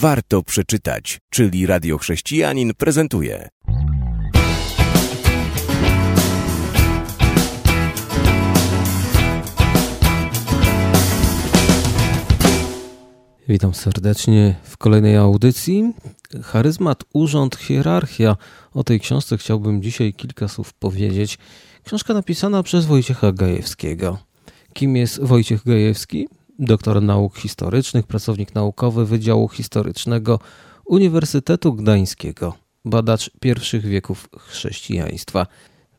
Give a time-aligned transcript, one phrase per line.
[0.00, 3.48] warto przeczytać, czyli Radio Chrześcijanin prezentuje.
[13.48, 15.92] Witam serdecznie w kolejnej audycji.
[16.42, 18.36] Charyzmat, urząd, hierarchia.
[18.74, 21.38] O tej książce chciałbym dzisiaj kilka słów powiedzieć.
[21.84, 24.18] Książka napisana przez Wojciecha Gajewskiego.
[24.72, 26.28] Kim jest Wojciech Gajewski?
[26.62, 30.38] Doktor nauk historycznych, pracownik naukowy Wydziału Historycznego
[30.84, 35.46] Uniwersytetu Gdańskiego, badacz pierwszych wieków chrześcijaństwa.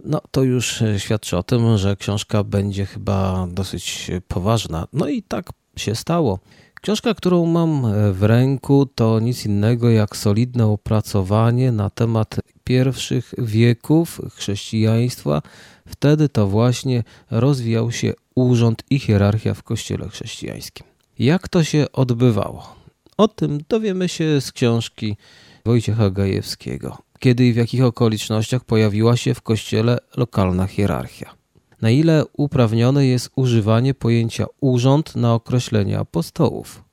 [0.05, 4.87] No to już świadczy o tym, że książka będzie chyba dosyć poważna.
[4.93, 6.39] No i tak się stało.
[6.81, 14.21] Książka, którą mam w ręku, to nic innego jak solidne opracowanie na temat pierwszych wieków
[14.35, 15.41] chrześcijaństwa.
[15.87, 20.87] Wtedy to właśnie rozwijał się urząd i hierarchia w Kościele chrześcijańskim.
[21.19, 22.75] Jak to się odbywało?
[23.17, 25.17] O tym dowiemy się z książki
[25.65, 26.97] Wojciecha Gajewskiego.
[27.19, 31.33] Kiedy i w jakich okolicznościach pojawiła się w Kościele lokalna hierarchia?
[31.81, 36.83] Na ile uprawnione jest używanie pojęcia urząd na określenie apostołów?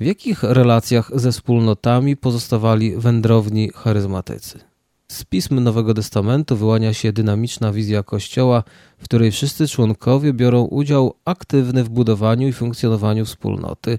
[0.00, 4.67] W jakich relacjach ze wspólnotami pozostawali wędrowni charyzmatycy?
[5.12, 8.62] Z pism Nowego Testamentu wyłania się dynamiczna wizja Kościoła,
[8.98, 13.98] w której wszyscy członkowie biorą udział aktywny w budowaniu i funkcjonowaniu wspólnoty.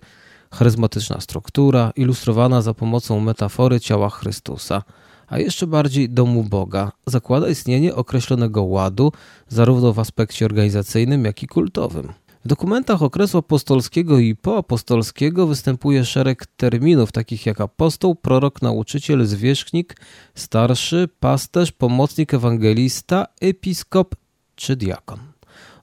[0.52, 4.84] Charyzmatyczna struktura, ilustrowana za pomocą metafory ciała Chrystusa,
[5.28, 9.12] a jeszcze bardziej domu Boga, zakłada istnienie określonego ładu,
[9.48, 12.14] zarówno w aspekcie organizacyjnym, jak i kultowym.
[12.46, 19.96] W dokumentach okresu apostolskiego i poapostolskiego występuje szereg terminów, takich jak apostoł, prorok, nauczyciel, zwierzchnik,
[20.36, 24.16] starszy, pasterz, pomocnik ewangelista, episkop
[24.56, 25.20] czy diakon,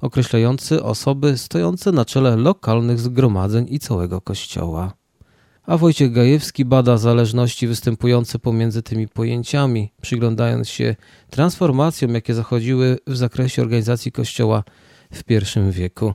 [0.00, 4.92] określający osoby stojące na czele lokalnych zgromadzeń i całego kościoła.
[5.66, 10.96] A Wojciech Gajewski bada zależności występujące pomiędzy tymi pojęciami, przyglądając się
[11.30, 14.64] transformacjom, jakie zachodziły w zakresie organizacji kościoła
[15.16, 16.14] w I wieku.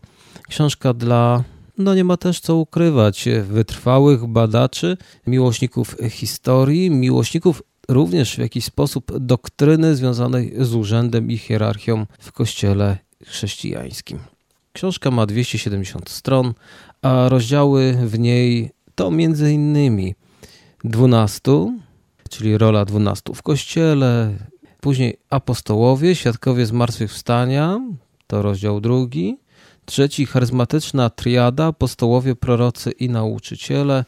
[0.50, 1.44] Książka dla,
[1.78, 4.98] no nie ma też co ukrywać, wytrwałych badaczy,
[5.28, 12.98] miłośników historii, miłośników również w jakiś sposób doktryny związanej z urzędem i hierarchią w kościele
[13.26, 14.20] chrześcijańskim.
[14.74, 16.54] Książka ma 270 stron,
[17.02, 20.16] a rozdziały w niej to między innymi
[20.84, 21.42] 12,
[22.30, 24.34] czyli rola 12 w kościele,
[24.82, 27.80] później apostołowie, świadkowie zmartwychwstania,
[28.32, 29.38] to rozdział drugi,
[29.86, 34.06] Trzeci charyzmatyczna triada, apostołowie, prorocy i nauczyciele.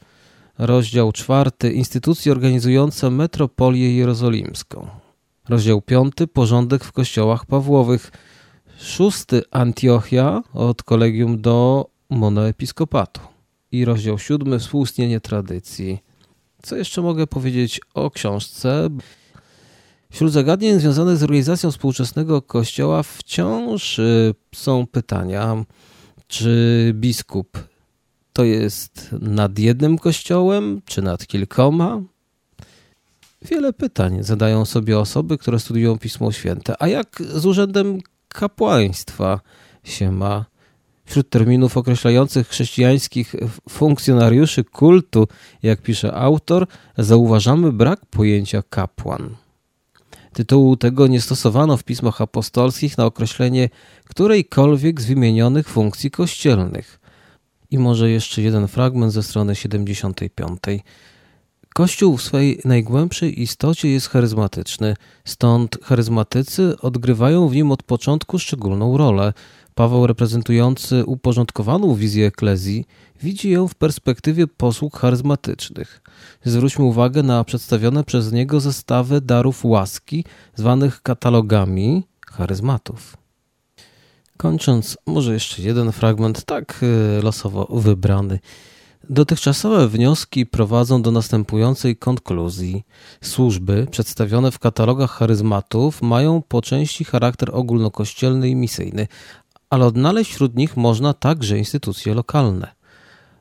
[0.58, 4.88] Rozdział czwarty instytucje organizujące metropolię jerozolimską.
[5.50, 8.12] Rozdział piąty porządek w kościołach Pawłowych.
[8.80, 13.22] Szósty Antiochia od kolegium do monoepiskopatu.
[13.72, 16.00] I rozdział siódmy współistnienie tradycji.
[16.62, 18.90] Co jeszcze mogę powiedzieć o książce?
[20.14, 25.66] Wśród zagadnień związanych z organizacją współczesnego kościoła wciąż y, są pytania,
[26.28, 27.58] czy biskup
[28.34, 32.02] to jest nad jednym kościołem, czy nad kilkoma?
[33.42, 36.76] Wiele pytań zadają sobie osoby, które studiują Pismo Święte.
[36.80, 39.40] A jak z urzędem kapłaństwa
[39.84, 40.46] się ma?
[41.06, 43.36] Wśród terminów określających chrześcijańskich
[43.70, 45.28] funkcjonariuszy kultu,
[45.64, 49.43] jak pisze autor, zauważamy brak pojęcia kapłan.
[50.34, 53.70] Tytułu tego nie stosowano w pismach apostolskich na określenie
[54.06, 57.00] którejkolwiek z wymienionych funkcji kościelnych.
[57.72, 60.60] I może jeszcze jeden fragment ze strony 75.
[61.74, 64.96] Kościół w swej najgłębszej istocie jest charyzmatyczny,
[65.26, 69.34] stąd charyzmatycy odgrywają w nim od początku szczególną rolę.
[69.76, 72.86] Paweł, reprezentujący uporządkowaną wizję eklezji,
[73.22, 76.02] widzi ją w perspektywie posług charyzmatycznych.
[76.44, 80.26] Zwróćmy uwagę na przedstawione przez niego zestawy darów łaski,
[80.56, 83.18] zwanych katalogami charyzmatów.
[84.38, 86.80] Kończąc, może jeszcze jeden fragment, tak
[87.20, 88.40] y, losowo wybrany.
[89.10, 92.84] Dotychczasowe wnioski prowadzą do następującej konkluzji.
[93.22, 99.08] Służby przedstawione w katalogach charyzmatów mają po części charakter ogólnokościelny i misyjny,
[99.74, 102.68] ale odnaleźć wśród nich można także instytucje lokalne.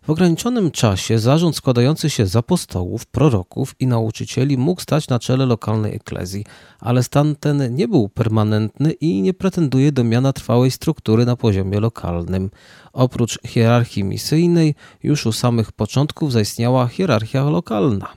[0.02, 5.46] W ograniczonym czasie zarząd składający się z apostołów, proroków i nauczycieli mógł stać na czele
[5.46, 6.44] lokalnej eklezji,
[6.80, 11.80] ale stan ten nie był permanentny i nie pretenduje do miana trwałej struktury na poziomie
[11.80, 12.50] lokalnym.
[12.92, 18.08] Oprócz hierarchii misyjnej, już u samych początków zaistniała hierarchia lokalna.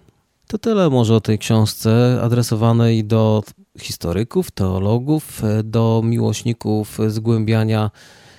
[0.47, 3.44] To tyle może o tej książce adresowanej do
[3.80, 7.92] historyków, teologów, do miłośników zgłębiania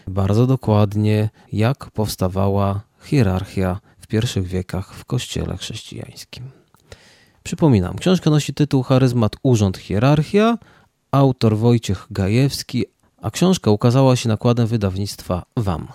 [0.08, 6.44] bardzo dokładnie, jak powstawała hierarchia w pierwszych wiekach w kościele chrześcijańskim.
[7.42, 10.58] Przypominam, książka nosi tytuł Charyzmat Urząd Hierarchia,
[11.10, 12.84] autor Wojciech Gajewski,
[13.22, 15.88] a książka ukazała się nakładem wydawnictwa WAM.